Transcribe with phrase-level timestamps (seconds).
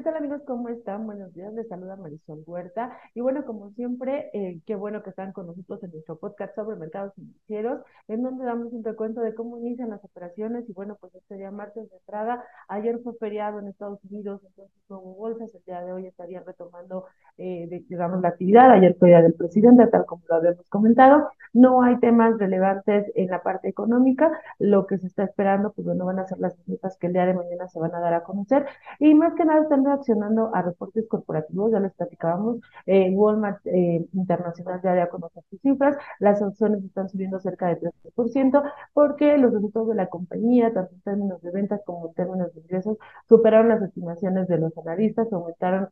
[0.00, 0.40] ¿Qué tal amigos?
[0.46, 1.04] ¿Cómo están?
[1.04, 2.90] Buenos días, les saluda Marisol Huerta.
[3.12, 6.78] Y bueno, como siempre, eh, qué bueno que están con nosotros en nuestro podcast sobre
[6.78, 10.66] mercados financieros, en donde damos un recuento de cómo inician las operaciones.
[10.70, 14.74] Y bueno, pues este día martes de entrada, ayer fue feriado en Estados Unidos, entonces
[14.88, 17.04] no bolsas, el día de hoy estaría retomando,
[17.36, 18.70] eh, digamos, la actividad.
[18.70, 21.28] Ayer fue día del presidente, tal como lo habíamos comentado.
[21.52, 24.30] No hay temas relevantes en la parte económica.
[24.58, 27.26] Lo que se está esperando, pues bueno, van a ser las notas que el día
[27.26, 28.66] de mañana se van a dar a conocer.
[28.98, 34.80] Y más que nada están reaccionando a reportes corporativos, ya les platicábamos, Walmart eh, Internacional
[34.82, 39.52] ya dio a conocer sus cifras, las acciones están subiendo cerca de 13%, porque los
[39.52, 43.68] resultados de la compañía, tanto en términos de ventas como en términos de ingresos, superaron
[43.68, 45.88] las estimaciones de los analistas, aumentaron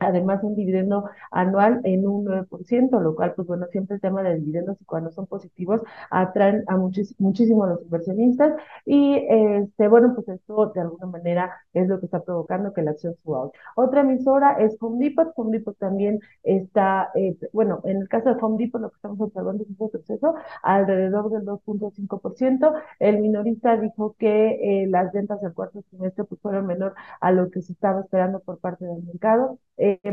[0.00, 4.36] Además, un dividendo anual en un 9%, lo cual, pues bueno, siempre el tema de
[4.36, 8.54] dividendos y cuando son positivos atraen a muchísimo a los inversionistas
[8.84, 12.92] y, este, bueno, pues esto de alguna manera es lo que está provocando que la
[12.92, 15.32] acción suba Otra emisora es Home Depot.
[15.36, 19.20] Home Depot también está, eh, bueno, en el caso de Home Depot lo que estamos
[19.20, 22.72] observando es un proceso alrededor del 2.5%.
[22.98, 27.50] El minorista dijo que eh, las ventas del cuarto trimestre pues fueron menor a lo
[27.50, 29.58] que se estaba esperando por parte del mercado.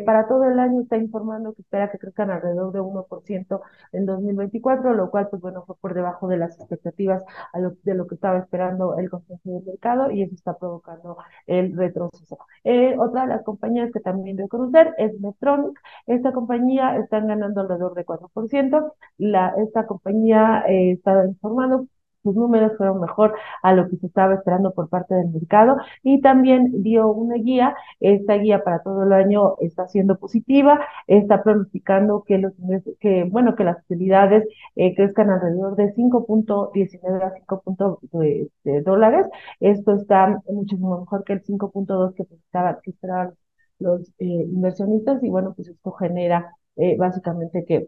[0.06, 3.62] Para todo el año está informando que espera que crezcan alrededor de 1%
[3.92, 7.24] en 2024, lo cual, pues bueno, fue por debajo de las expectativas
[7.84, 12.38] de lo que estaba esperando el consenso del mercado y eso está provocando el retroceso.
[12.64, 15.80] Eh, otra de las compañías que también debe conocer es Medtronic.
[16.06, 18.94] Esta compañía está ganando alrededor de 4%.
[19.18, 21.88] La, esta compañía eh, está informando
[22.28, 23.34] sus números fueron mejor
[23.64, 25.78] a lo que se estaba esperando por parte del mercado.
[26.04, 31.44] Y también dio una guía, esta guía para todo el año está siendo positiva, está
[31.44, 32.54] pronosticando que los
[33.00, 34.44] que bueno, que las utilidades
[34.76, 38.00] eh, crezcan alrededor de 5.19 a 5.
[38.12, 39.26] De, dólares,
[39.60, 43.34] esto está muchísimo mejor que el 5.2 que, que esperaban
[43.80, 45.24] los eh, inversionistas.
[45.24, 47.88] Y bueno, pues esto genera eh, básicamente que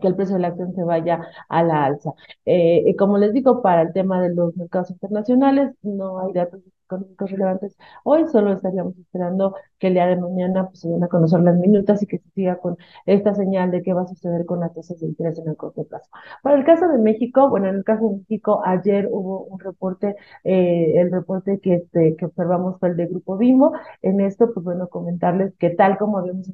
[0.00, 2.12] que el precio de la acción se vaya a la alza.
[2.46, 7.30] Eh, como les digo, para el tema de los mercados internacionales, no hay datos económicos
[7.30, 11.40] relevantes hoy, solo estaríamos esperando que el día de mañana pues, se den a conocer
[11.40, 12.76] las minutas y que se siga con
[13.06, 15.84] esta señal de qué va a suceder con las tasas de interés en el corto
[15.84, 16.10] plazo.
[16.42, 20.16] Para el caso de México, bueno, en el caso de México, ayer hubo un reporte,
[20.44, 23.72] eh, el reporte que, este, que observamos fue el de Grupo Bimbo.
[24.02, 26.50] En esto, pues bueno, comentarles que tal como habíamos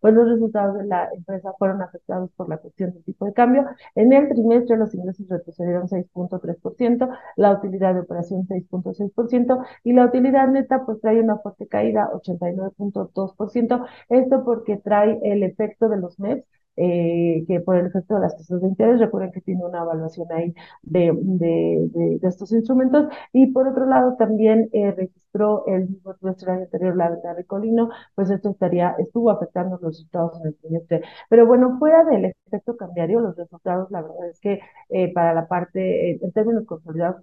[0.00, 3.66] pues los resultados de la empresa fueron afectados por la cuestión del tipo de cambio.
[3.94, 10.48] En el trimestre los ingresos retrocedieron 6.3%, la utilidad de operación 6.6% y la utilidad
[10.48, 13.84] neta pues trae una fuerte caída 89.2%.
[14.08, 18.36] Esto porque trae el efecto de los MEPs eh, que por el efecto de las
[18.36, 23.48] tasas de interés, recuerden que tiene una evaluación ahí de, de, de, estos instrumentos, y
[23.48, 27.90] por otro lado también eh, registró el mismo trimestre año anterior la venta de Colino,
[28.14, 31.02] pues esto estaría, estuvo afectando los resultados en el trimestre.
[31.28, 35.46] Pero bueno, fuera del efecto cambiario, los resultados, la verdad es que eh, para la
[35.48, 37.22] parte, en términos consolidados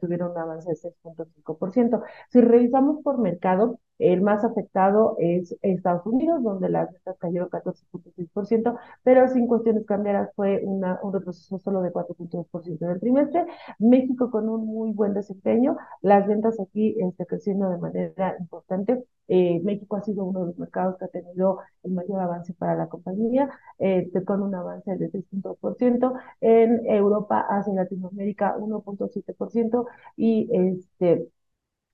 [0.00, 2.02] tuvieron un avance de 6.5%.
[2.30, 8.78] Si revisamos por mercado, el más afectado es Estados Unidos, donde las ventas cayeron 14.6%,
[9.02, 13.46] pero sin cuestiones cambiadas fue una, un retroceso solo de 4.2% del trimestre.
[13.78, 19.04] México con un muy buen desempeño, las ventas aquí están creciendo de manera importante.
[19.28, 22.74] Eh, México ha sido uno de los mercados que ha tenido el mayor avance para
[22.76, 26.14] la compañía, eh, con un avance de 6.2%.
[26.40, 29.86] En Europa, Asia y Latinoamérica, 1.7%.
[30.16, 31.28] Y este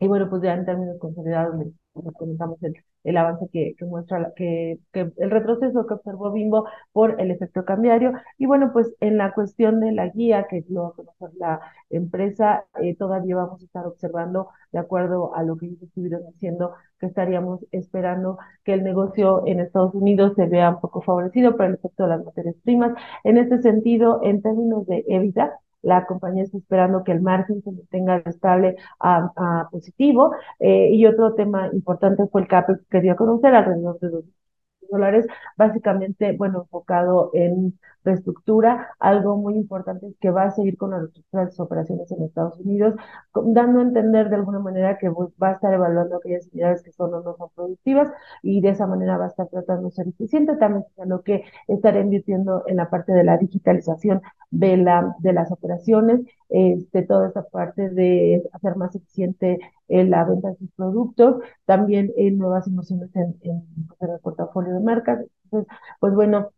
[0.00, 1.56] y bueno, pues ya en términos consolidados
[2.02, 2.74] nos comentamos el,
[3.04, 7.64] el avance que, que muestra que, que, el retroceso que observó Bimbo por el efecto
[7.64, 8.12] cambiario.
[8.38, 11.60] Y bueno, pues en la cuestión de la guía que lo va a conocer la
[11.90, 16.74] empresa, eh, todavía vamos a estar observando, de acuerdo a lo que ellos estuvieron diciendo,
[16.98, 21.66] que estaríamos esperando que el negocio en Estados Unidos se vea un poco favorecido por
[21.66, 22.92] el efecto de las materias primas.
[23.24, 25.52] En este sentido, en términos de EBITDA,
[25.84, 30.34] la compañía está esperando que el margen se mantenga estable a, positivo.
[30.60, 34.24] Eh, y otro tema importante fue el CAPEX que dio a conocer alrededor de dos
[34.90, 35.26] dólares,
[35.56, 38.88] básicamente, bueno, enfocado en reestructura.
[38.98, 40.92] Algo muy importante es que va a seguir con
[41.32, 42.94] las operaciones en Estados Unidos,
[43.34, 47.14] dando a entender de alguna manera que va a estar evaluando aquellas unidades que son
[47.14, 48.10] o no son productivas
[48.42, 50.56] y de esa manera va a estar tratando de ser eficiente.
[50.56, 55.50] También lo que estará invirtiendo en la parte de la digitalización de, la, de las
[55.50, 59.58] operaciones, este, toda esta parte de hacer más eficiente
[59.88, 63.66] eh, la venta de sus productos, también en nuevas inversiones en, en,
[64.00, 65.20] en el portafolio de marcas.
[65.44, 65.68] Entonces,
[66.00, 66.50] pues bueno,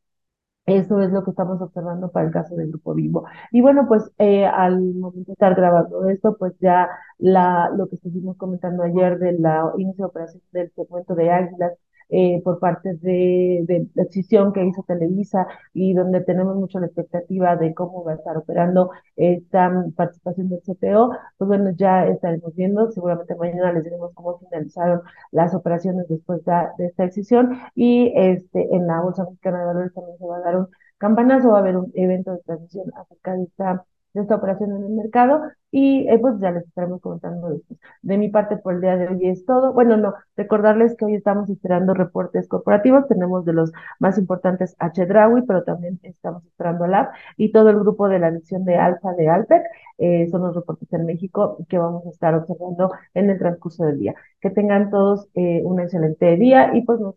[0.67, 3.25] Eso es lo que estamos observando para el caso del Grupo Vivo.
[3.53, 7.95] Y bueno, pues eh, al momento de estar grabando esto, pues ya la, lo que
[7.97, 11.73] estuvimos comentando ayer de la inicio de operación del segmento de Águilas
[12.09, 16.87] eh, por parte de, de la decisión que hizo Televisa y donde tenemos mucho la
[16.87, 22.55] expectativa de cómo va a estar operando esta participación del CPO, pues bueno, ya estaremos
[22.55, 27.59] viendo, seguramente mañana les diremos cómo finalizaron las operaciones después de, esta decisión.
[27.75, 30.69] Y este, en la Bolsa Mexicana de Valores también se va a dar un
[30.99, 33.85] campanazo, va a haber un evento de transmisión acerca de esta,
[34.17, 37.79] de esta operación en el mercado y eh, pues ya les estaremos comentando después.
[38.03, 39.73] De mi parte por el día de hoy es todo.
[39.75, 45.05] Bueno, no, recordarles que hoy estamos esperando reportes corporativos, tenemos de los más importantes H.
[45.07, 49.13] Drawi, pero también estamos esperando Lab y todo el grupo de la edición de Alfa
[49.15, 49.63] de Alpec,
[49.99, 53.99] eh, son los reportes en México que vamos a estar observando en el transcurso del
[53.99, 54.15] día.
[54.41, 57.17] Que tengan todos eh, un excelente día y pues nos,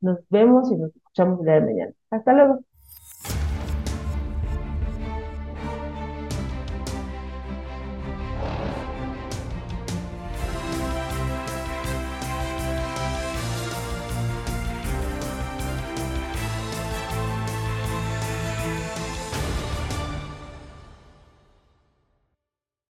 [0.00, 1.92] nos vemos y nos escuchamos el día de mañana.
[2.10, 2.71] Hasta luego.